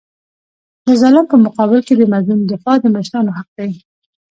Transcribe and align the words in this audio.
د 0.85 0.87
ظالم 1.01 1.25
په 1.31 1.37
مقابل 1.45 1.79
کي 1.87 1.93
د 1.97 2.03
مظلوم 2.13 2.41
دفاع 2.51 2.75
د 2.81 2.85
مشرانو 2.95 3.35
حق 3.37 3.49
دی. 3.57 3.71